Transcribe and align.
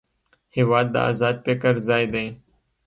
هېواد 0.55 0.87
د 0.91 0.95
ازاد 1.09 1.35
فکر 1.45 1.73
ځای 1.87 2.03
دی. 2.13 2.25